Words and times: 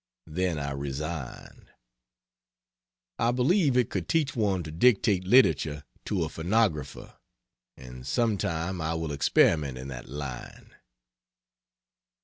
Then 0.25 0.57
I 0.57 0.71
resigned. 0.71 1.69
I 3.19 3.29
believe 3.29 3.77
it 3.77 3.91
could 3.91 4.09
teach 4.09 4.35
one 4.35 4.63
to 4.63 4.71
dictate 4.71 5.25
literature 5.25 5.83
to 6.05 6.23
a 6.23 6.27
phonographer 6.27 7.19
and 7.77 8.07
some 8.07 8.35
time 8.39 8.81
I 8.81 8.95
will 8.95 9.11
experiment 9.11 9.77
in 9.77 9.89
that 9.89 10.09
line. 10.09 10.73